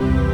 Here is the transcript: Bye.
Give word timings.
Bye. 0.00 0.33